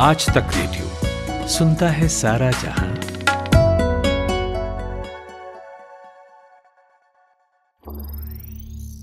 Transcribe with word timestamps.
आज 0.00 0.26
तक 0.30 0.46
रेडियो 0.54 1.48
सुनता 1.48 1.88
है 1.88 2.08
सारा 2.08 2.50
जहाँ। 2.50 2.94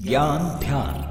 ज्ञान 0.04 0.60
ध्यान। 0.60 1.02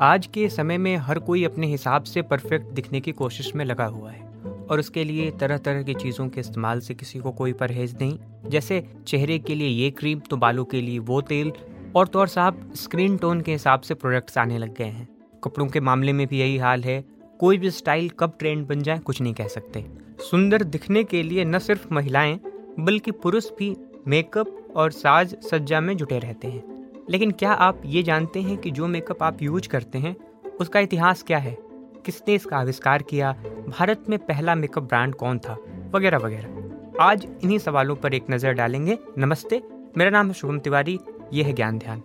आज 0.00 0.26
के 0.26 0.48
समय 0.48 0.78
में 0.78 0.96
हर 0.96 1.18
कोई 1.18 1.44
अपने 1.44 1.66
हिसाब 1.66 2.02
से 2.02 2.22
परफेक्ट 2.22 2.66
दिखने 2.66 3.00
की 3.00 3.12
कोशिश 3.12 3.54
में 3.54 3.64
लगा 3.64 3.84
हुआ 3.84 4.10
है। 4.10 4.27
और 4.70 4.78
उसके 4.78 5.04
लिए 5.04 5.30
तरह 5.30 5.58
तरह 5.58 5.82
की 5.82 5.94
चीज़ों 5.94 6.28
के 6.28 6.40
इस्तेमाल 6.40 6.80
से 6.80 6.94
किसी 6.94 7.18
को 7.18 7.32
कोई 7.32 7.52
परहेज 7.52 7.96
नहीं। 8.00 8.18
जैसे 8.46 8.84
चेहरे 9.06 9.38
के 9.38 9.54
लिए 9.54 9.68
ये 9.68 9.90
क्रीम 9.90 10.18
तो 10.18 10.36
बालों 10.36 10.64
के 10.64 10.80
लिए 10.80 10.98
वो 10.98 11.20
तेल। 11.20 11.52
और 11.96 12.08
तो 12.08 12.18
और 12.18 12.28
साहब 12.28 12.72
स्क्रीन 12.74 13.16
टोन 13.16 13.40
के 13.40 13.52
हिसाब 13.52 13.80
से 13.80 13.94
प्रोडक्ट्स 13.94 14.38
आने 14.38 14.58
लग 14.58 14.74
गए 14.74 14.84
हैं। 14.84 15.08
कपड़ों 15.44 15.66
के 15.66 15.80
मामले 15.80 16.12
में 16.12 16.26
भी 16.26 16.40
यही 16.40 16.56
हाल 16.56 16.84
है। 16.84 17.04
कोई 17.38 17.58
भी 17.58 17.70
स्टाइल 17.70 18.08
कब 18.08 18.36
ट्रेंड 18.38 18.66
बन 18.66 18.82
जाए, 18.82 18.98
कुछ 18.98 19.22
नहीं 19.22 19.34
कह 19.34 19.48
सकते। 19.48 19.84
सुंदर 20.20 20.62
दिखने 20.62 21.04
के 21.04 21.22
लिए 21.22 21.44
न 21.44 21.58
सिर्फ़ 21.58 21.94
महिलाएँ, 21.94 22.40
बल्कि 22.80 23.10
पुरुष 23.10 23.50
भी 23.58 23.76
मेकअप 24.06 24.72
और 24.76 24.90
साज 24.90 25.36
सज्जा 25.42 25.80
में 25.80 25.96
जुटे 25.96 26.18
रहते 26.18 26.48
हैं। 26.48 26.92
लेकिन 27.10 27.30
क्या 27.30 27.52
आप 27.52 27.82
ये 27.86 28.02
जानते 28.02 28.40
हैं 28.40 28.58
कि 28.58 28.70
जो 28.70 28.86
मेकअप 28.86 29.22
आप 29.22 29.42
यूज़ 29.42 29.68
करते 29.68 29.98
हैं, 29.98 30.16
उसका 30.60 30.80
इतिहास 30.80 31.22
क्या 31.22 31.38
है? 31.38 31.67
किसने 32.08 32.34
इसका 32.34 32.56
आविष्कार 32.56 33.02
किया? 33.02 33.32
भारत 33.68 34.04
में 34.08 34.18
पहला 34.18 34.54
मेकअप 34.54 34.82
ब्रांड 34.82 35.14
कौन 35.14 35.38
था? 35.38 35.56
वगैरह 35.94 36.18
वगैरह। 36.18 37.04
आज 37.04 37.26
इन्हीं 37.42 37.58
सवालों 37.58 37.96
पर 37.96 38.14
एक 38.14 38.26
नज़र 38.30 38.52
डालेंगे। 38.52 38.98
नमस्ते, 39.18 39.62
मेरा 39.96 40.10
नाम 40.10 40.26
है 40.26 40.32
शुभम 40.32 40.58
तिवारी 40.58 41.00
ये 41.32 41.42
है 41.42 41.52
ज्ञान 41.52 41.78
ध्यान। 41.78 42.02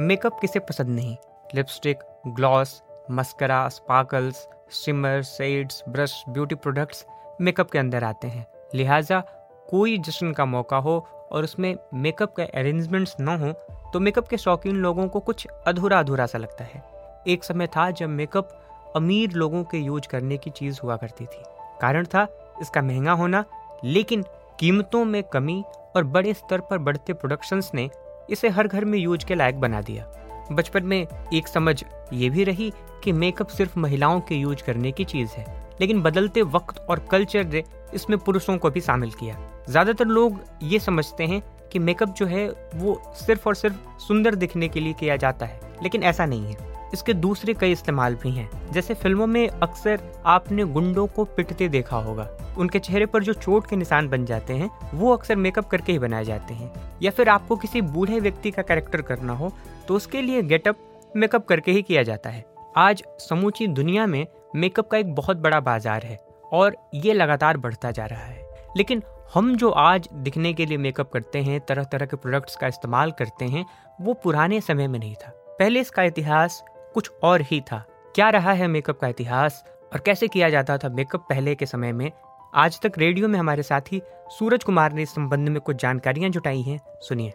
मेकअप 0.00 0.38
किसे 0.40 0.58
पसंद 0.58 0.88
नहीं? 0.88 1.16
Lipstick, 1.54 1.98
gloss, 2.26 2.82
mascara, 3.10 3.68
sparkles, 3.68 4.48
shimmer, 4.70 5.22
shades, 5.22 5.84
brush, 5.88 6.24
beauty 6.28 6.54
products 6.54 7.06
makeup 7.40 7.70
के 7.70 7.78
अंदर 7.78 8.04
आते 8.04 8.28
हैं। 8.28 8.46
लिहाजा 8.74 9.22
कोई 9.70 9.96
जश्न 9.98 10.32
का 10.32 10.44
मौका 10.44 10.76
हो 10.76 10.98
और 11.32 11.44
उसमें 11.44 11.74
मेकअप 11.94 12.34
का 12.36 12.44
अरेंजमेंट्स 12.54 13.16
न 13.20 13.36
हो 13.36 13.52
तो 13.92 14.00
मेकअप 14.00 14.28
के 14.28 14.36
शौकीन 14.36 14.76
लोगों 14.76 15.06
को 15.08 15.20
कुछ 15.20 15.46
अधूरा 15.66 15.98
अधूरा 16.00 16.26
सा 16.26 16.38
लगता 16.38 16.64
है। 16.64 16.82
एक 17.28 17.44
समय 17.44 17.66
था 17.66 17.90
जब 17.90 18.08
मेकअप 18.08 18.48
अमीर 18.96 19.32
लोगों 19.32 19.62
के 19.64 19.78
यूज़ 19.78 20.08
करने 20.08 20.36
की 20.38 20.50
चीज़ 20.50 20.80
हुआ 20.82 20.96
करती 20.96 21.24
थी। 21.24 21.42
कारण 21.80 22.04
था 22.04 22.26
इसका 22.60 22.82
महँगा 22.82 23.12
होना, 23.12 23.44
लेकिन 23.84 24.24
कीमतों 24.60 25.04
में 25.04 25.22
कमी 25.22 25.62
और 25.96 26.04
बड़े 26.04 26.34
स्तर 26.34 26.60
पर 26.60 26.78
बढ़ते 26.78 27.12
प्रोडक्शंस 27.12 27.70
ने 27.74 27.88
इसे 28.30 28.48
हर 28.48 28.68
घर 28.68 28.84
में 28.84 28.98
यूज़ 28.98 29.26
के 29.26 29.34
लायक 29.34 29.60
बना 29.60 29.80
दिया। 29.80 30.06
बचपन 30.52 30.84
में 30.84 31.06
एक 31.34 31.48
समझ 31.48 31.82
ये 32.12 32.30
भी 32.30 32.44
रही 32.44 32.72
कि 33.04 33.12
मेकअप 33.12 33.48
सिर्फ़ 33.48 33.78
महिलाओं 33.78 34.20
के 34.20 34.34
यूज़ 34.34 34.62
करने 34.62 34.92
की 34.92 35.04
चीज़ 35.04 35.30
है, 35.30 35.44
लेकिन 35.80 36.02
बदलते 36.02 36.42
वक्त 36.42 36.80
और 36.80 37.06
कल्चर 37.10 37.44
ने 37.44 37.64
इसमें 37.94 38.18
पुरुषों 38.18 38.56
को 38.58 38.70
भी 38.70 38.80
शामिल 38.80 39.10
किया। 39.10 39.38
ज़्यादातर 39.68 40.06
लोग 40.06 40.40
ये 40.62 40.78
समझते 40.78 41.24
हैं 41.24 41.42
कि 41.72 41.78
मेकअप 41.78 42.14
जो 42.14 42.26
है 42.26 42.48
वो 42.74 43.00
सिर्फ़ 43.16 43.48
और 43.48 43.54
सिर्फ़ 43.54 43.98
सुंदर 43.98 44.34
दिखने 44.34 44.68
के 44.68 44.80
लिए 44.80 44.92
किया 44.92 45.16
जाता 45.16 45.46
है, 45.46 45.60
लेकिन 45.82 46.02
ऐसा 46.02 46.26
नहीं 46.26 46.46
है। 46.46 46.74
इसके 46.94 47.14
दूसरे 47.14 47.54
कई 47.54 47.72
इस्तेमाल 47.72 48.14
भी 48.14 48.30
हैं। 48.30 48.48
जैसे 48.72 48.94
फ़िल्मों 48.94 49.26
में 49.26 49.48
अक्सर 49.48 50.00
आपने 50.26 50.64
गुंडों 50.64 51.06
को 51.06 51.24
पिटते 51.26 51.68
देखा 51.68 51.96
होगा। 51.98 52.28
उनके 52.58 52.78
चेहरे 52.78 53.06
पर 53.06 53.22
जो 53.22 53.32
चोट 53.34 53.68
के 53.68 53.76
निशान 53.76 54.08
बन 54.08 54.24
जाते 54.24 54.54
हैं, 54.54 54.70
वो 54.94 55.12
अक्सर 55.12 55.36
मेकअप 55.36 55.68
करके 55.68 55.92
ही 55.92 55.98
बनाए 55.98 56.24
जाते 56.24 56.54
हैं। 56.54 56.72
या 57.02 57.10
फिर 57.10 57.28
आपको 57.28 57.56
किसी 57.56 57.80
बूढ़े 57.82 58.20
व्यक्ति 58.20 58.50
का 58.50 58.62
कैरेक्टर 58.62 59.02
करना 59.02 59.32
हो 59.32 59.52
तो 59.88 59.96
उसके 59.96 60.22
लिए 60.22 60.42
गेटअप 60.44 61.12
मेकअप 61.16 61.46
करके 61.46 61.72
ही 61.72 61.82
किया 61.82 62.02
जाता 62.02 62.30
है। 62.30 62.44
आज 62.76 63.02
समूची 63.20 63.66
दुनिया 63.68 64.06
में 64.06 64.26
मेकअप 64.56 64.88
का 64.88 64.98
एक 64.98 65.14
बहुत 65.14 65.36
बड़ा 65.38 65.60
बाज़ार 65.62 66.04
है, 66.04 66.18
और 66.44 66.76
ये 66.94 67.12
लगातार 67.12 67.56
बढ़ता 67.56 67.90
जा 67.90 68.06
रहा 68.06 68.24
है। 68.24 68.44
लेकिन 68.76 69.02
हम 69.34 69.56
जो 69.56 69.70
आज 69.70 70.08
दिखने 70.12 70.54
के 70.54 70.66
लिए 70.66 70.76
मेकअप 70.76 71.12
करते 71.12 71.38
हैं 71.38 71.60
तरह 71.60 71.84
तरह 71.84 72.06
के 72.06 72.16
प्रोडक्ट्स 72.16 72.56
का 72.56 72.66
इस्तेमाल 72.66 73.12
करते 73.12 73.44
हैं, 73.44 73.66
वो 74.00 74.14
पुराने 74.14 74.60
समय 74.60 74.88
में 74.88 74.98
नहीं 74.98 75.14
था। 75.14 75.56
पहले 75.58 75.80
इसका 75.80 76.02
इतिहास 76.02 76.64
कुछ 76.94 77.10
और 77.22 77.40
ही 77.40 77.60
था। 77.60 77.84
क्या 78.14 78.28
रहा 78.28 78.52
है 78.52 78.66
मेकअप 78.66 78.98
का 78.98 79.08
इतिहास 79.08 79.64
और 79.92 80.00
कैसे 80.00 80.28
किया 80.28 80.50
जाता 80.50 80.78
था 80.78 80.88
मेकअप 80.88 81.20
पहले 81.20 81.54
के 81.54 81.66
समय 81.66 81.92
में? 81.92 82.12
आज 82.54 82.80
तक 82.80 82.92
रेडियो 82.98 83.28
में 83.28 83.38
हमारे 83.38 83.62
साथी 83.62 84.02
सूरज 84.28 84.64
कुमार 84.64 84.92
ने 84.92 85.02
इस 85.02 85.10
संबंध 85.10 85.48
में 85.48 85.60
कुछ 85.60 85.76
जानकारियाँ 85.76 86.30
जुटाई 86.30 86.62
हैं। 86.62 86.80
सुनिए। 87.00 87.32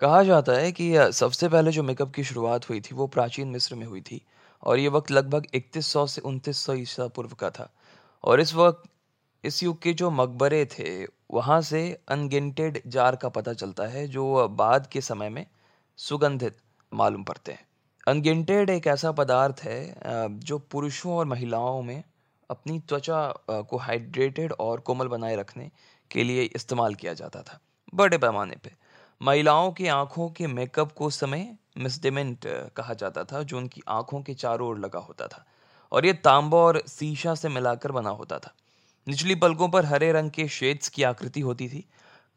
कहा 0.00 0.22
जाता 0.22 0.52
है 0.52 0.72
कि 0.72 1.12
सबसे 1.12 1.48
पहले 1.48 1.70
जो 1.70 1.82
मेकअप 1.82 2.10
की 2.10 2.24
शुरुआत 2.24 2.68
हुई 2.70 2.80
थी 2.80 2.94
वो 2.94 3.06
प्राचीन 3.06 3.48
मिस्र 3.48 3.74
में 3.74 3.86
हुई 3.86 4.00
थी 4.00 4.26
और 4.64 4.78
ये 4.78 4.88
वक्त 4.88 5.10
लगभग 5.10 5.46
3100 5.54 6.06
से 6.06 6.20
2900 6.20 6.74
ईसा 6.74 7.08
पूर्व 7.08 7.30
का 7.30 7.50
था। 7.50 7.70
और 8.24 8.40
इस 8.40 8.54
वक्त 8.54 8.90
इस 9.44 9.62
युग 9.62 9.80
के 9.82 9.92
जो 9.92 10.10
मकबरे 10.10 10.64
थे, 10.68 11.04
वहाँ 11.30 11.60
से 11.62 11.80
अनगिनटेड 12.08 12.80
जार 12.86 13.16
का 13.16 13.28
पता 13.28 13.52
चलता 13.52 13.86
है, 13.86 14.06
जो 14.08 14.48
बाद 14.50 14.86
के 14.86 15.00
समय 15.00 15.28
में 15.28 15.46
सुगंधित 15.98 16.56
मालूम 16.92 17.24
पड़ते 17.24 17.52
हैं। 17.52 17.66
अनगिनटेड 18.06 18.70
एक 18.70 18.86
ऐसा 18.86 19.12
पदार्थ 19.12 19.60
है 19.62 20.38
जो 20.40 20.58
पुरुषों 20.70 21.12
और 21.12 21.26
महिलाओं 21.26 21.82
में 21.82 22.02
अपनी 22.50 22.78
त्वचा 22.80 23.26
को 23.62 23.76
हाइड्रेटेड 23.76 24.52
और 24.52 24.80
कोमल 24.80 25.08
बनाए 25.08 25.36
रखने 25.36 25.70
के 26.10 26.24
लिए 26.24 26.42
इस्तेमाल 26.44 26.94
किया 26.94 27.12
जाता 27.14 27.42
था, 27.42 27.58
बड़े 27.94 28.18
पैमाने 28.18 28.56
पे। 28.64 28.72
महिलाओं 29.20 29.70
की 29.72 29.86
आँखों 29.88 30.28
के 30.30 30.46
मेकअप 30.46 30.92
को 30.92 31.06
उस 31.06 31.18
समय 31.20 31.48
मिसडिमेंट 31.78 32.46
कहा 32.76 32.94
जाता 32.94 33.24
था, 33.24 33.42
जो 33.42 33.58
उनकी 33.58 33.82
आँखों 33.88 34.22
के 34.22 34.34
चारों 34.34 34.68
ओर 34.68 34.78
लगा 34.78 34.98
होता 35.00 35.26
था, 35.26 35.44
और 35.92 36.06
ये 36.06 36.12
तांबा 36.14 36.58
और 36.58 36.82
शीशा 36.88 37.34
से 37.34 37.48
मिलाकर 37.48 37.92
बना 37.92 38.10
होता 38.10 38.38
था। 38.38 38.54
निचली 39.08 39.34
पलकों 39.34 39.68
पर 39.68 39.84
हरे 39.84 40.12
रंग 40.12 40.30
के 40.30 40.48
शेड्स 40.48 40.88
की 40.88 41.02
आकृति 41.02 41.40
होती 41.40 41.68
थी। 41.68 41.84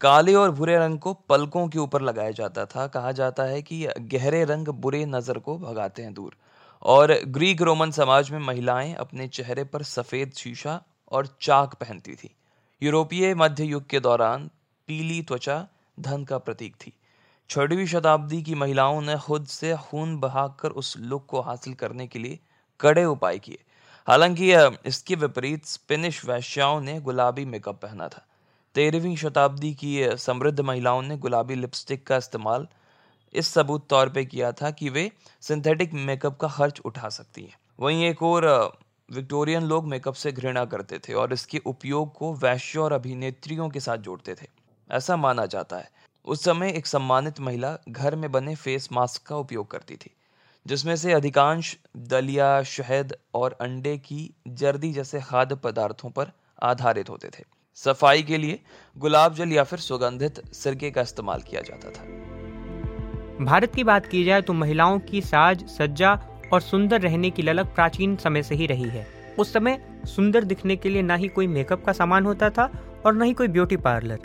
काले 0.02 0.34
और 0.34 0.52
भूरे 0.52 0.78
रंग 0.78 1.00
को 1.00 1.14
पलकों 1.14 1.68
के 1.68 1.80
ऊपर 1.80 2.02
लगाया 2.02 2.32
जाता 2.32 2.66
था। 2.66 2.88
कहा 2.88 3.12
जाता 3.12 3.44
है 3.44 3.62
कि 3.62 3.88
गहरे 4.00 4.44
रंग 4.44 4.68
बुरे 4.68 5.06
नज़र 5.06 5.40
को 5.40 5.58
भगाते 5.58 6.02
हैं 6.02 6.14
दूर। 6.14 6.36
और 6.82 7.14
ग्रीक 7.28 7.62
रोमन 7.62 7.92
समाज 7.92 8.32
में 8.32 8.40
महिलाएँ 8.40 8.94
अपने 8.94 9.28
चेहरे 9.28 9.64
पर 9.64 9.84
सफ़ेद 9.84 10.32
शीशा 10.32 10.82
और 11.12 11.38
चाक 11.42 11.74
पहनती 11.74 12.16
थी। 12.16 12.36
यूरोपीय 12.82 13.36
मध्य 13.36 13.64
युग 13.64 13.88
के 13.88 14.00
दौरान 14.00 14.50
पीली 14.88 15.22
त्वचा 15.22 15.68
धन 16.00 16.24
का 16.24 16.38
प्रतीक 16.38 16.76
थी। 16.76 16.94
छठवीं 17.50 17.86
शताब्दी 17.86 18.42
की 18.42 18.56
महिलाओं 18.56 19.02
ने 19.02 19.18
खुद 19.18 19.46
से 19.46 19.76
खून 19.76 20.18
बहाकर 20.20 20.70
उस 20.70 20.96
लुक 20.98 21.26
को 21.26 21.42
हासिल 21.42 21.74
करने 21.74 22.08
के 22.08 22.20
लिए 22.20 22.40
कड़े 22.80 23.06
उपाय 23.06 23.40
किए। 23.40 23.60
हालाँकि 24.08 24.52
इसके 24.86 25.16
विपरीत 25.16 25.66
स्पेनिश 25.66 26.24
वैश्याओं 26.26 26.82
ने 26.82 27.00
गुलाबी 27.02 27.46
मेकअप 27.46 27.82
पहना 27.82 28.08
था। 28.08 28.26
तेरहवीं 28.76 29.16
शताब्दी 29.16 29.74
की 29.74 30.18
समृद्ध 30.18 30.60
महिलाओं 30.60 31.02
ने 31.02 31.18
गुलाबी 31.18 31.56
लिपस्टिक 31.56 32.06
का 32.08 32.18
इस्तेमाल 32.18 32.68
इस 33.34 33.48
सबूत 33.48 33.88
तौर 33.90 34.10
पे 34.10 34.26
किया 34.26 34.52
था 34.52 34.72
कि 34.72 34.90
वे 34.90 35.12
सिंथेटिक 35.42 35.94
मेकअप 35.94 36.38
का 36.38 36.48
खर्च 36.48 36.80
उठा 36.80 37.10
सकती 37.10 37.44
हैं। 37.44 37.58
वहीं 37.80 38.06
एक 38.06 38.24
और 38.24 38.46
विक्टोरियन 39.10 39.64
लोग 39.64 39.88
मेकअप 39.88 40.14
से 40.14 40.32
घृणा 40.32 40.66
करते 40.66 41.00
थे 41.00 41.14
और 41.14 41.34
इसके 41.34 41.62
उपयोग 41.66 42.14
को 42.14 42.34
वैश्य 42.34 42.80
और 42.80 42.94
अभिनेत्रियों 42.94 43.70
के 43.70 43.80
साथ 43.80 43.98
जोड़ते 43.98 44.34
थे। 44.34 44.48
ऐसा 44.90 45.16
माना 45.18 45.46
जाता 45.46 45.78
है। 45.78 45.90
उस 46.26 46.44
समय 46.44 46.70
एक 46.70 46.88
सम्मानित 46.88 47.40
महिला 47.40 47.78
घर 47.90 48.16
में 48.16 48.32
बने 48.32 48.56
फेस 48.56 48.90
मास्क 48.92 49.28
का 49.28 49.36
उपयोग 49.36 49.70
करती 49.72 49.96
थी। 49.96 50.12
जिसमें 50.66 50.96
से 50.96 51.14
अधिकांश 51.14 51.78
दलिया, 51.98 52.64
शहद 52.64 53.16
और 53.34 53.58
अंडे 53.62 53.98
की 53.98 54.34
जर्दी 54.48 54.92
जैसे 54.94 55.22
खाद्य 55.22 55.56
पदार्थों 55.56 56.10
पर 56.10 56.32
आधारित 56.64 57.10
होते 57.10 57.28
थे। 57.28 57.44
सफ़ाई 57.76 58.24
के 58.24 58.38
लिए 58.38 58.60
गुलाब 58.98 59.34
जल 59.34 59.52
या 59.52 59.64
फिर 59.64 59.80
सुगंधित 59.80 60.42
सिरके 60.54 60.92
का 60.92 61.02
इस्तेमाल 61.02 61.42
किया 61.42 61.62
जाता 61.62 61.90
था। 61.90 62.04
भारत 63.46 63.76
की 63.76 63.84
बात 63.84 64.06
की 64.06 64.24
जाए 64.24 64.42
तो 64.42 64.54
महिलाओं 64.54 65.00
की 65.00 65.22
साज, 65.22 65.66
सज्जा 65.68 66.14
और 66.54 66.62
सुंदर 66.62 67.02
रहने 67.02 67.30
की 67.30 67.42
ललक 67.42 67.66
प्राचीन 67.66 68.16
समय 68.16 68.44
से 68.44 68.56
ही 68.56 68.66
रही 68.66 68.90
है। 68.90 69.08
उस 69.40 69.54
समय 69.54 69.78
सुंदर 70.06 70.44
दिखने 70.44 70.76
के 70.76 70.90
लिए 70.90 71.02
ना 71.02 71.16
ही 71.16 71.28
कोई 71.28 71.48
मेकअप 71.48 71.86
का 71.86 71.94
सामान 71.94 72.26
होता 72.26 72.50
था 72.50 72.72
और 73.06 73.16
न 73.16 73.22
ही 73.22 73.34
कोई 73.34 73.48
ब्यूटी 73.48 73.78
पार्लर। 73.78 74.20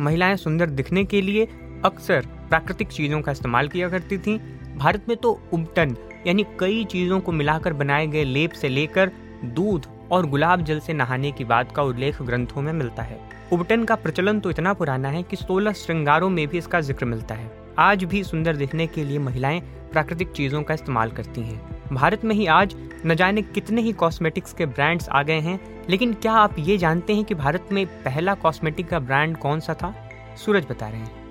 महिलाएँ 0.00 0.36
सुंदर 0.36 0.70
दिखने 0.70 1.04
के 1.04 1.22
लिए 1.22 1.48
अक्सर 1.84 2.26
प्राकृतिक 2.48 2.88
चीज़ों 2.88 3.20
का 3.22 3.32
इस्तेमाल 3.32 3.68
किया 3.68 3.88
करती 3.88 4.18
थीं 4.18 4.38
भारत 4.78 5.06
में 5.08 5.16
तो 5.16 5.30
उबटन 5.52 5.96
यानी 6.26 6.44
कई 6.60 6.84
चीज़ों 6.84 7.18
को 7.20 7.32
मिलाकर 7.32 7.72
बनाए 7.72 8.06
गए 8.06 8.24
लेप 8.24 8.52
से 8.52 8.68
लेकर 8.68 9.10
दूध 9.46 9.86
और 10.12 10.26
गुलाब 10.26 10.62
जल 10.64 10.80
से 10.80 10.92
नहाने 10.92 11.32
की 11.32 11.44
बात 11.44 11.72
का 11.72 11.82
उल्लेख 11.82 12.20
ग्रंथों 12.22 12.62
में 12.62 12.72
मिलता 12.72 13.02
है। 13.02 13.18
उबटन 13.52 13.84
का 13.84 13.94
प्रचलन 13.94 14.40
तो 14.40 14.50
इतना 14.50 14.72
पुराना 14.72 15.08
है 15.08 15.22
कि 15.22 15.36
सोलह 15.36 15.72
श्रृंगारों 15.72 16.28
में 16.30 16.46
भी 16.48 16.58
इसका 16.58 16.80
ज़िक्र 16.80 17.04
मिलता 17.04 17.34
है। 17.34 17.50
आज 17.78 18.04
भी 18.04 18.22
सुंदर 18.24 18.56
दिखने 18.56 18.86
के 18.86 19.04
लिए 19.04 19.18
महिलाएँ 19.18 19.60
प्राकृतिक 19.92 20.32
चीज़ों 20.32 20.62
का 20.62 20.74
इस्तेमाल 20.74 21.10
करती 21.10 21.40
हैं। 21.40 21.60
भारत 21.92 22.24
में 22.24 22.34
ही 22.34 22.46
आज 22.46 22.74
न 23.06 23.14
जाने 23.14 23.42
कितने 23.42 23.80
ही 23.80 23.92
कॉस्मेटिक्स 23.94 24.52
के 24.52 24.66
ब्रांड्स 24.66 25.08
आ 25.08 25.22
गए 25.22 25.40
हैं, 25.40 25.60
लेकिन 25.90 26.12
क्या 26.12 26.32
आप 26.32 26.58
ये 26.58 26.78
जानते 26.78 27.14
हैं 27.14 27.24
कि 27.24 27.34
भारत 27.34 27.68
में 27.72 27.86
पहला 28.04 28.34
कॉस्मेटिक 28.34 28.88
का 28.88 28.98
ब्रांड 28.98 29.36
कौन 29.36 29.60
सा 29.60 29.74
था? 29.74 29.94
सूरज 30.36 30.66
बता 30.70 30.88
रहे 30.88 31.00
हैं। 31.00 31.27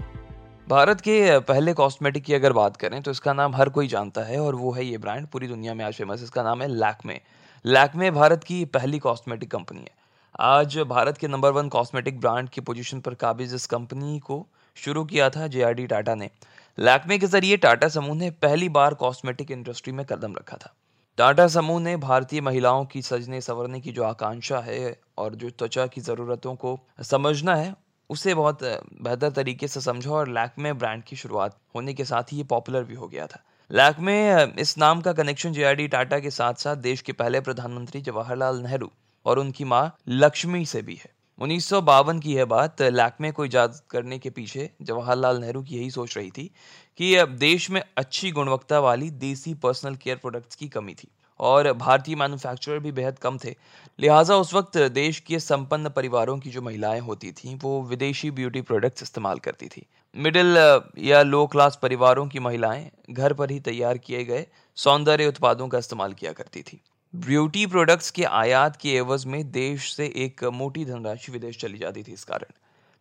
भारत 0.68 1.02
के 1.02 1.40
पहले 1.40 1.74
कॉस्मेटिक 1.74 2.24
की 2.24 2.34
अगर 2.34 2.54
बात 2.54 2.78
करें 2.78 3.02
तो 3.02 3.12
इसका 3.12 3.34
नाम 3.34 3.54
हर 3.56 3.70
कोई 3.70 3.88
जानता 3.88 4.22
है 4.22 4.40
और 4.40 4.56
वो 4.56 4.72
है 4.72 4.86
ये 4.86 4.98
ब्रांड 4.98 5.28
पूरी 5.28 5.48
दुनिया 5.48 5.74
में 5.74 5.84
आज 5.86 5.94
फ़ेमस 5.94 6.24
इसका 6.24 6.44
नाम 6.44 6.62
है 6.62 6.68
लैकमे 6.70 7.20
लैकमे 7.66 8.10
भारत 8.12 8.44
की 8.44 8.66
पहली 8.66 9.00
कॉस्मेटिक 9.00 9.52
कंपनी 9.52 9.80
है। 9.80 9.92
आज 10.40 10.78
भारत 10.88 11.18
के 11.18 11.28
नंबर 11.28 11.52
वन 11.52 11.70
कॉस्मेटिक 11.70 12.20
ब्रांड 12.20 12.50
की 12.50 12.62
पोजीशन 12.62 13.00
पर 13.00 13.14
काबिज 13.14 13.54
इस 13.54 13.66
कंपनी 13.66 14.20
को 14.20 14.46
शुरू 14.78 15.06
किया 15.06 15.30
था 15.30 15.48
जे 15.48 15.74
टाटा 15.86 16.16
ने। 16.16 16.30
लैकमे 16.78 17.18
के 17.18 17.28
ज़रिए 17.28 17.58
टाटा 17.58 17.88
समूह 17.88 18.16
ने 18.16 18.32
पहली 18.42 18.70
बार 18.72 18.94
कॉस्मेटिक 18.96 19.52
इंडस्ट्री 19.52 19.94
में 19.94 20.06
कदम 20.06 20.36
रखा 20.36 20.58
था। 20.58 20.76
टाटा 21.18 21.48
समूह 21.48 21.82
ने 21.82 21.98
भारतीय 21.98 22.42
महिलाओं 22.42 22.86
की 22.86 23.02
सजने 23.04 23.42
संवरने 23.42 23.82
की 23.82 23.92
जो 23.92 24.04
आकांक्षा 24.04 24.60
है 24.60 25.00
और 25.18 25.36
जो 25.36 25.50
त्वचा 25.50 25.88
की 25.88 26.02
ज़रूरतों 26.02 26.56
को 26.56 26.80
समझना 27.06 27.56
है 27.56 27.76
उसे 28.10 28.34
बहुत 28.36 28.64
बेहतर 28.64 29.30
तरीके 29.30 29.68
से 29.68 29.82
समझा 29.82 30.12
और 30.12 30.30
लैकमे 30.30 30.74
ब्रांड 30.74 31.04
की 31.04 31.16
शुरुआत 31.16 31.58
होने 31.76 31.94
के 31.94 32.06
साथ 32.06 32.32
ही 32.32 32.38
ये 32.38 32.44
पॉपुलर 32.44 32.84
भी 32.84 32.96
हो 32.96 33.08
गया 33.08 33.26
था। 33.28 33.44
लैकमे 33.72 34.46
इस 34.62 34.78
नाम 34.78 35.02
का 35.02 35.14
कनेक्शन 35.14 35.54
जे 35.54 35.88
टाटा 35.88 36.20
के 36.20 36.30
साथ 36.32 36.54
साथ 36.54 36.76
देश 36.76 37.02
के 37.02 37.14
पहले 37.14 37.42
प्रधानमंत्री 37.42 38.02
जवाहरलाल 38.02 38.62
नेहरू 38.62 38.92
और 39.26 39.40
उनकी 39.40 39.64
माँ 39.64 39.98
लक्ष्मी 40.10 40.66
से 40.66 40.82
भी 40.82 40.96
है। 40.96 41.16
उन्नीस 41.42 41.66
सौ 41.66 41.82
बावन 41.82 42.20
की 42.20 42.34
यह 42.34 42.46
बात 42.46 42.82
लैकमे 42.82 43.32
को 43.32 43.46
ईजाद 43.46 43.80
करने 43.90 44.20
के 44.20 44.30
पीछे 44.30 44.70
जवाहरलाल 44.82 45.40
नेहरू 45.42 45.62
की 45.62 45.76
यही 45.76 45.90
सोच 45.92 46.18
रही 46.18 46.32
थी 46.32 46.50
कि 47.00 47.26
देश 47.38 47.70
में 47.72 47.82
अच्छी 47.98 48.32
गुणवत्ता 48.32 48.80
वाली 48.80 49.10
देसी 49.20 49.54
पर्सनल 49.54 49.96
केयर 49.96 50.18
प्रोडक्ट्स 50.18 50.56
की 50.56 50.68
कमी 50.68 50.94
थी। 50.94 51.08
और 51.40 51.72
भारतीय 51.74 52.16
मैन्युफैक्चरर 52.16 52.80
भी 52.80 52.92
बेहद 52.92 53.20
कम 53.20 53.38
थे। 53.38 53.56
लिहाजा 54.00 54.36
उस 54.36 54.54
वक्त 54.54 54.78
देश 54.78 55.20
के 55.20 55.40
संपन्न 55.40 55.90
परिवारों 55.90 56.38
की 56.40 56.50
जो 56.50 56.62
महिलाएँ 56.62 57.00
होती 57.00 57.32
थीं, 57.32 57.56
वो 57.56 57.82
विदेशी 57.82 58.32
ब्यूटी 58.32 58.62
प्रोडक्ट्स 58.62 59.04
इस्तेमाल 59.04 59.40
करती 59.40 59.68
थी। 59.68 59.86
मिडिल 60.16 60.58
या 61.00 61.22
लो 61.22 61.46
क्लास 61.48 61.80
परिवारों 61.82 62.28
की 62.28 62.40
महिलाएँ 62.40 62.90
घर 63.10 63.34
पर 63.34 63.52
ही 63.52 63.60
तैयार 63.60 63.98
किए 63.98 64.24
गए 64.26 64.46
सौंदर्य 64.78 65.28
उत्पादों 65.28 65.68
का 65.68 65.78
इस्तेमाल 65.78 66.14
किया 66.14 66.32
करती 66.32 66.62
थी। 66.62 66.82
ब्यूटी 67.16 67.66
प्रोडक्ट्स 67.66 68.12
के 68.12 68.24
आयात 68.24 68.76
के 68.76 68.90
एवज 68.90 69.26
में 69.26 69.52
देश 69.52 69.92
से 69.94 70.06
एक 70.16 70.44
मोटी 70.44 70.86
धनराशि 70.86 71.32
विदेश 71.32 71.58
चली 71.58 71.78
जाती 71.78 72.04
थी 72.04 72.14
इस 72.14 72.24
कारण। 72.24 72.54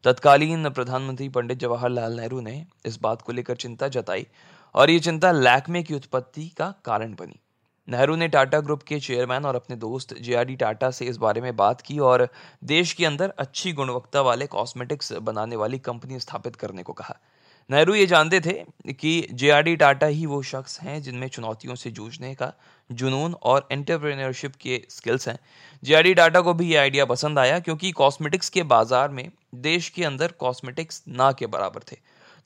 तत्कालीन 0.04 0.70
प्रधानमंत्री 0.70 1.28
पंडित 1.28 1.58
जवाहरलाल 1.58 2.16
नेहरू 2.16 2.40
ने 2.40 2.66
इस 2.86 2.98
बात 3.02 3.22
को 3.22 3.32
लेकर 3.32 3.56
चिंता 3.56 3.88
जताई 3.88 4.26
और 4.74 4.90
ये 4.90 4.98
चिंता 4.98 5.32
लैकमे 5.32 5.82
की 5.82 5.94
उत्पत्ति 5.94 6.48
का 6.48 6.74
कारण 6.84 7.14
बनी। 7.14 7.40
नेहरू 7.88 8.16
ने 8.16 8.28
टाटा 8.28 8.60
ग्रुप 8.60 8.82
के 8.82 8.98
चेयरमैन 9.00 9.44
और 9.44 9.56
अपने 9.56 9.76
दोस्त 9.76 10.14
जे 10.20 10.44
टाटा 10.56 10.90
से 10.90 11.04
इस 11.04 11.16
बारे 11.16 11.40
में 11.40 11.54
बात 11.56 11.80
की 11.80 11.98
और 12.00 12.28
देश 12.64 12.92
के 12.92 13.04
अंदर 13.04 13.32
अच्छी 13.38 13.72
गुणवत्ता 13.72 14.20
वाले 14.20 14.46
कॉस्मेटिक्स 14.48 15.12
बनाने 15.22 15.56
वाली 15.56 15.78
कंपनी 15.78 16.18
स्थापित 16.20 16.56
करने 16.56 16.82
को 16.82 16.92
कहा। 16.92 17.18
नेहरू 17.70 17.94
ये 17.94 18.06
जानते 18.06 18.40
थे 18.40 18.52
कि 18.92 19.28
जे 19.32 19.76
टाटा 19.76 20.06
ही 20.06 20.26
वो 20.26 20.40
शख्स 20.42 20.80
हैं 20.80 21.00
जिनमें 21.02 21.28
चुनौतियों 21.28 21.74
से 21.74 21.90
जूझने 21.90 22.34
का 22.34 22.52
जुनून 22.90 23.34
और 23.42 23.66
एंटरप्रेन्योरशिप 23.72 24.54
के 24.56 24.80
स्किल्स 24.90 25.28
हैं। 25.28 25.38
जेआरडी 25.82 26.14
टाटा 26.14 26.40
को 26.40 26.54
भी 26.54 26.68
ये 26.68 26.76
आइडिया 26.76 27.04
पसंद 27.04 27.38
आया 27.38 27.58
क्योंकि 27.58 27.90
कॉस्मेटिक्स 27.92 28.48
के 28.48 28.62
बाज़ार 28.64 29.08
में 29.08 29.30
देश 29.62 29.88
के 29.88 30.04
अंदर 30.04 30.32
कॉस्मेटिक्स 30.38 31.02
ना 31.08 31.30
के 31.32 31.46
बराबर 31.46 31.80
थे। 31.92 31.96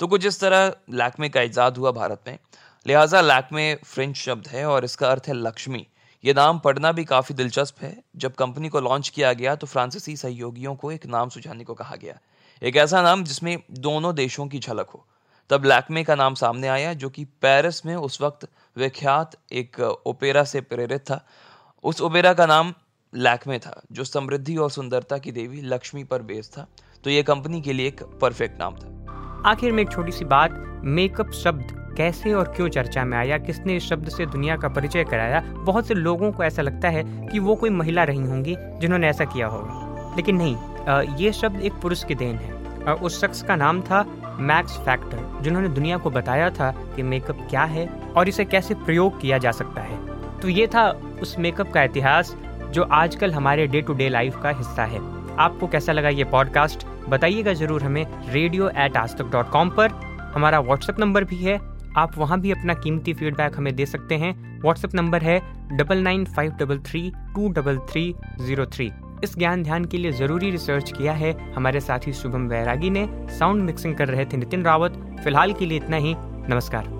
तो 0.00 0.06
कुछ 0.06 0.26
इस 0.26 0.40
तरह 0.40 0.72
लैकमे 0.92 1.28
का 1.28 1.42
ईजाद 1.42 1.76
हुआ 1.76 1.90
भारत 1.92 2.22
में। 2.26 2.38
लिहाजा 2.86 3.20
लैक्मे 3.20 3.74
फ्रेंच 3.74 4.16
शब्द 4.16 4.46
है 4.48 4.64
और 4.66 4.84
इसका 4.84 5.08
अर्थ 5.08 5.22
है 5.28 5.34
लक्ष्मी। 5.34 5.86
ये 6.24 6.32
नाम 6.34 6.58
पढ़ना 6.58 6.92
भी 6.92 7.04
काफ़ी 7.04 7.34
दिलचस्प 7.34 7.82
है। 7.82 7.96
जब 8.16 8.34
कंपनी 8.34 8.68
को 8.68 8.80
लॉन्च 8.80 9.08
किया 9.08 9.32
गया 9.32 9.54
तो 9.54 9.66
फ्रांसीसी 9.66 10.16
सहयोगियों 10.16 10.74
को 10.74 10.92
एक 10.92 11.06
नाम 11.06 11.28
सुझाने 11.28 11.64
को 11.64 11.74
कहा 11.74 11.96
गया। 11.96 12.18
एक 12.62 12.76
ऐसा 12.76 13.02
नाम 13.02 13.24
जिसमें 13.24 13.56
दोनों 13.70 14.14
देशों 14.14 14.46
की 14.46 14.58
झलक 14.58 14.90
हो। 14.90 15.06
तब 15.50 15.64
लैक्मे 15.64 16.04
का 16.04 16.14
नाम 16.14 16.34
सामने 16.34 16.68
आया, 16.68 16.94
जो 16.94 17.10
कि 17.10 17.24
पेरिस 17.24 17.86
में 17.86 17.96
उस 17.96 18.20
वक्त 18.20 18.48
विख्यात 18.76 19.36
एक 19.52 19.80
ओपेरा 20.06 20.44
से 20.44 20.60
प्रेरित 20.60 21.00
था। 21.00 21.26
उस 21.84 22.00
ओपेरा 22.00 22.32
का 22.32 22.46
नाम 22.46 22.74
लैक्मे 23.14 23.58
था, 23.58 23.82
जो 23.92 24.04
समृद्धि 24.04 24.56
और 24.56 24.70
सुंदरता 24.70 25.18
की 25.18 25.32
देवी 25.32 25.60
लक्ष्मी 25.62 26.04
पर 26.04 26.22
बेस 26.22 26.50
था। 26.50 26.66
तो 27.04 27.10
ये 27.10 27.22
कंपनी 27.22 27.60
के 27.60 27.72
लिए 27.72 27.88
एक 27.88 28.02
परफेक्ट 28.02 28.58
नाम 28.58 28.74
था। 28.74 29.50
आखिर 29.50 29.72
में 29.72 29.82
एक 29.82 29.92
छोटी 29.92 30.12
सी 30.12 30.24
बात, 30.24 30.50
मेकअप 30.84 31.30
शब्द 31.32 31.79
कैसे 32.00 32.32
और 32.32 32.52
क्यों 32.56 32.68
चर्चा 32.68 33.04
में 33.04 33.16
आया, 33.18 33.36
किसने 33.38 33.74
इस 33.76 33.88
शब्द 33.88 34.08
से 34.08 34.26
दुनिया 34.26 34.56
का 34.56 34.68
परिचय 34.68 35.04
कराया, 35.04 35.40
बहुत 35.56 35.86
से 35.86 35.94
लोगों 35.94 36.30
को 36.32 36.44
ऐसा 36.44 36.62
लगता 36.62 36.88
है 36.88 37.02
कि 37.26 37.38
वो 37.38 37.54
कोई 37.54 37.70
महिला 37.70 38.04
रही 38.04 38.22
होंगी 38.22 38.56
जिन्होंने 38.80 39.08
ऐसा 39.08 39.24
किया 39.24 39.46
होगा। 39.46 40.14
लेकिन 40.16 40.36
नहीं 40.36 41.16
ये 41.16 41.32
शब्द 41.32 41.60
एक 41.60 41.72
पुरुष 41.72 42.04
की 42.04 42.14
देन 42.14 42.36
है। 42.36 42.94
उस 42.94 43.20
शख्स 43.20 43.42
का 43.42 43.56
नाम 43.56 43.80
था 43.82 44.02
मैक्स 44.40 44.76
फैक्टर, 44.78 45.42
जिन्होंने 45.42 45.68
दुनिया 45.68 45.96
को 45.96 46.10
बताया 46.10 46.50
था 46.50 46.70
कि 46.96 47.02
मेकअप 47.02 47.46
क्या 47.50 47.64
है 47.64 47.86
और 48.16 48.28
इसे 48.28 48.44
कैसे 48.44 48.74
प्रयोग 48.76 49.20
किया 49.20 49.38
जा 49.38 49.50
सकता 49.52 49.82
है। 49.82 49.98
तो 50.40 50.48
ये 50.48 50.66
था 50.66 50.88
उस 51.22 51.38
मेकअप 51.38 51.72
का 51.72 51.82
इतिहास, 51.82 52.36
जो 52.72 52.82
आजकल 52.82 53.32
हमारे 53.32 53.66
डे 53.66 53.80
टू 53.80 53.94
डे 53.94 54.08
लाइफ 54.08 54.40
का 54.42 54.50
हिस्सा 54.50 54.84
है। 54.84 55.00
आपको 55.38 55.66
कैसा 55.66 55.92
लगा 55.92 56.08
ये 56.08 56.24
पॉडकास्ट? 56.26 56.86
बताइएगा 57.08 57.52
ज़रूर 57.54 57.82
हमें 57.82 58.06
रेडियो 58.28 58.68
एट 58.68 58.96
आज 58.96 59.16
तक 59.18 59.30
डॉट 59.32 59.50
कॉम 59.50 59.70
पर। 59.70 59.90
हमारा 60.34 60.60
व्हाट्सएप 60.60 61.00
नंबर 61.00 61.24
भी 61.24 61.36
है। 61.36 61.69
आप 61.98 62.18
वहाँ 62.18 62.40
भी 62.40 62.50
अपना 62.50 62.74
कीमती 62.74 63.14
फीडबैक 63.14 63.56
हमें 63.56 63.74
दे 63.76 63.86
सकते 63.86 64.14
हैं। 64.14 64.32
व्हाट्सएप 64.60 64.94
नंबर 64.94 65.22
है 65.22 65.40
double 65.76 65.98
nine 65.98 66.24
five 66.24 66.52
double 66.52 66.78
three 66.78 67.10
two 67.34 67.48
double 67.48 67.78
three 67.90 68.14
zero 68.40 68.66
three 68.66 68.90
इस 69.24 69.36
ज्ञान 69.38 69.62
ध्यान 69.62 69.84
के 69.84 69.98
लिए 69.98 70.12
ज़रूरी 70.12 70.50
रिसर्च 70.50 70.92
किया 70.92 71.12
है 71.12 71.32
हमारे 71.52 71.80
साथी 71.80 72.12
शुभम 72.12 72.46
वैरागी 72.48 72.90
ने। 72.90 73.06
साउंड 73.38 73.62
मिक्सिंग 73.62 73.94
कर 73.96 74.08
रहे 74.08 74.24
थे 74.24 74.36
नितिन 74.36 74.62
रावत। 74.62 75.20
फ़िलहाल 75.24 75.52
के 75.52 75.66
लिए 75.66 75.78
इतना 75.78 75.96
ही। 75.96 76.14
नमस्कार। 76.18 76.99